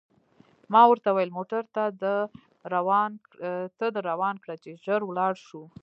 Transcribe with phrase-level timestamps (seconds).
[0.73, 5.63] ما ورته وویل: موټر ته در روان کړه، چې ژر ولاړ شو.